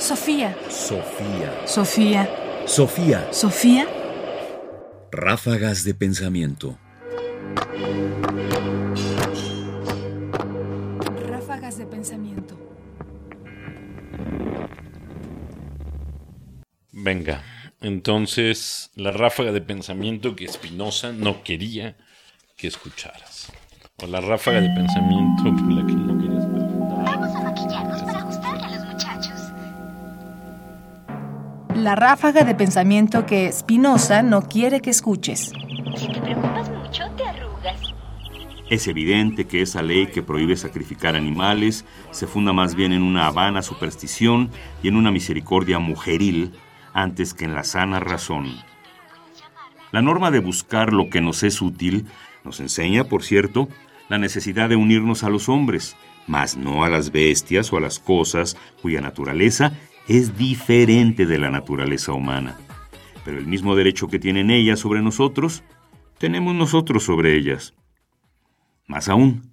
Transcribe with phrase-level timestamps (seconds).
[0.00, 0.56] Sofía.
[0.70, 1.52] Sofía.
[1.66, 2.28] Sofía.
[2.64, 3.28] Sofía.
[3.32, 3.86] Sofía.
[5.12, 6.78] Ráfagas de pensamiento.
[11.28, 12.58] Ráfagas de pensamiento.
[16.92, 17.44] Venga,
[17.82, 21.98] entonces la ráfaga de pensamiento que Spinoza no quería
[22.56, 23.52] que escucharas.
[24.02, 25.99] O la ráfaga de pensamiento por la que
[31.80, 35.50] La ráfaga de pensamiento que Spinoza no quiere que escuches.
[35.96, 37.80] Si te preocupas mucho, te arrugas.
[38.68, 43.30] Es evidente que esa ley que prohíbe sacrificar animales se funda más bien en una
[43.30, 44.50] vana superstición
[44.82, 46.52] y en una misericordia mujeril
[46.92, 48.56] antes que en la sana razón.
[49.90, 52.04] La norma de buscar lo que nos es útil
[52.44, 53.68] nos enseña, por cierto,
[54.10, 57.98] la necesidad de unirnos a los hombres, mas no a las bestias o a las
[57.98, 59.72] cosas cuya naturaleza
[60.10, 62.56] es diferente de la naturaleza humana.
[63.24, 65.62] Pero el mismo derecho que tienen ellas sobre nosotros,
[66.18, 67.74] tenemos nosotros sobre ellas.
[68.88, 69.52] Más aún,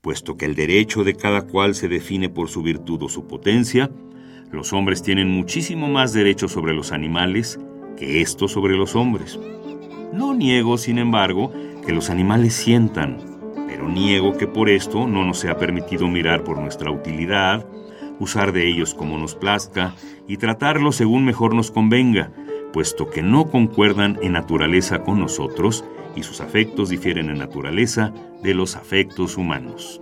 [0.00, 3.92] puesto que el derecho de cada cual se define por su virtud o su potencia,
[4.50, 7.60] los hombres tienen muchísimo más derecho sobre los animales
[7.96, 9.38] que estos sobre los hombres.
[10.12, 11.52] No niego, sin embargo,
[11.86, 13.18] que los animales sientan,
[13.68, 17.64] pero niego que por esto no nos sea permitido mirar por nuestra utilidad,
[18.22, 19.94] usar de ellos como nos plazca
[20.28, 22.30] y tratarlos según mejor nos convenga,
[22.72, 25.84] puesto que no concuerdan en naturaleza con nosotros
[26.14, 28.12] y sus afectos difieren en naturaleza
[28.42, 30.00] de los afectos humanos.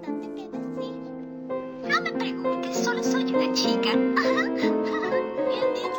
[1.89, 3.91] No me preguntes, solo soy una chica.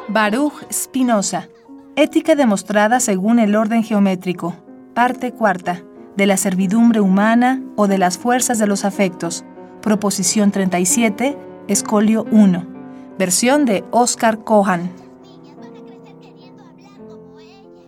[0.07, 1.47] Baruch Spinoza.
[1.95, 4.55] Ética demostrada según el orden geométrico.
[4.93, 5.81] Parte cuarta.
[6.15, 9.43] De la servidumbre humana o de las fuerzas de los afectos.
[9.81, 11.37] Proposición 37,
[11.71, 13.15] Escolio 1.
[13.17, 14.91] Versión de Oscar Cohan.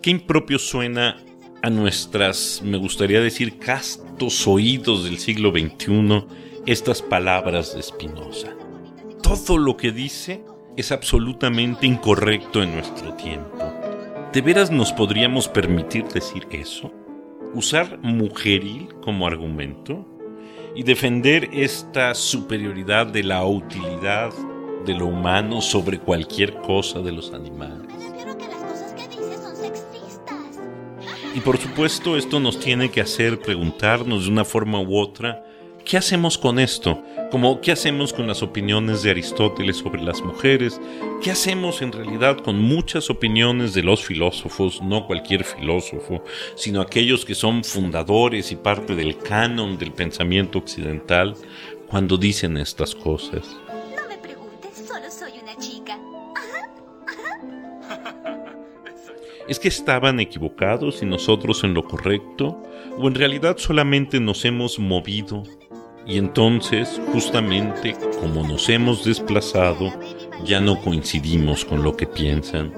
[0.02, 1.18] Qué impropio suena
[1.62, 6.24] a nuestras, me gustaría decir, castos oídos del siglo XXI
[6.66, 8.52] estas palabras de Spinoza.
[9.22, 10.46] Todo lo que dice
[10.78, 13.74] es absolutamente incorrecto en nuestro tiempo.
[14.32, 16.90] ¿De veras nos podríamos permitir decir eso?
[17.54, 20.13] ¿Usar mujeril como argumento?
[20.76, 24.34] ¿Y defender esta superioridad de la utilidad
[24.86, 27.88] de lo humano sobre cualquier cosa de los animales?
[31.36, 35.44] Y por supuesto esto nos tiene que hacer preguntarnos de una forma u otra,
[35.86, 37.04] ¿qué hacemos con esto?
[37.32, 40.80] Como, ¿qué hacemos con las opiniones de Aristóteles sobre las mujeres?
[41.22, 46.24] ¿Qué hacemos en realidad con muchas opiniones de los filósofos, no cualquier filósofo,
[46.56, 51.36] sino aquellos que son fundadores y parte del canon del pensamiento occidental
[51.88, 53.44] cuando dicen estas cosas?
[53.96, 55.98] No me preguntes, solo soy una chica.
[59.48, 62.62] ¿Es que estaban equivocados y nosotros en lo correcto?
[62.98, 65.44] ¿O en realidad solamente nos hemos movido?
[66.06, 69.94] Y entonces, justamente como nos hemos desplazado,
[70.46, 72.74] ya no coincidimos con lo que piensan.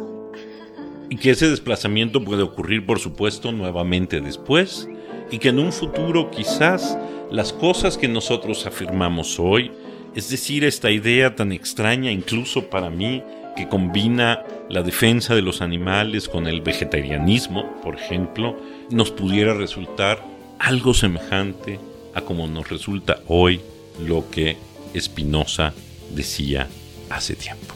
[1.09, 4.87] Y que ese desplazamiento puede ocurrir, por supuesto, nuevamente después.
[5.31, 6.97] Y que en un futuro quizás
[7.31, 9.71] las cosas que nosotros afirmamos hoy,
[10.13, 13.23] es decir, esta idea tan extraña incluso para mí,
[13.55, 18.59] que combina la defensa de los animales con el vegetarianismo, por ejemplo,
[18.91, 20.23] nos pudiera resultar
[20.59, 21.79] algo semejante
[22.15, 23.61] a como nos resulta hoy
[23.99, 24.57] lo que
[24.99, 25.73] Spinoza
[26.11, 26.67] decía
[27.09, 27.75] hace tiempo.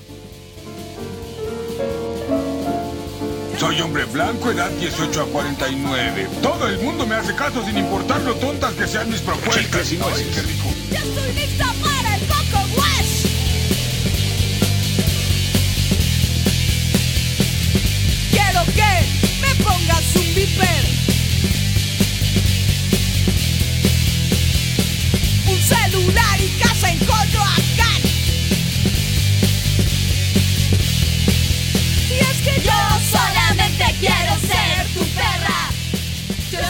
[3.60, 6.30] Soy hombre blanco, edad 18 a 49.
[6.42, 9.92] Todo el mundo me hace caso sin importar lo tontas que sean mis propuestas.
[9.92, 10.70] Ay, qué rico.
[10.90, 12.69] ¡Ya estoy lista para el Coco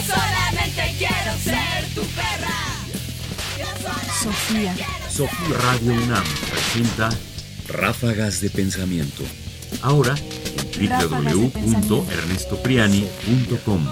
[0.05, 2.55] solamente quiero ser tu perra.
[4.21, 4.73] Sofía.
[5.09, 7.09] Sofía Radio UNAM presenta
[7.67, 9.23] Ráfagas de pensamiento.
[9.81, 10.15] ahora
[10.57, 13.87] en www.ernestopriani.com.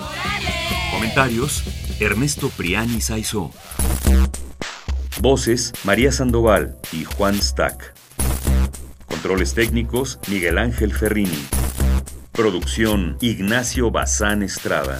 [0.92, 1.64] Comentarios:
[2.00, 3.52] Ernesto Priani Saizó.
[5.20, 7.94] Voces: María Sandoval y Juan Stack.
[9.08, 11.46] Controles técnicos: Miguel Ángel Ferrini.
[12.32, 15.00] Producción: Ignacio Bazán Estrada.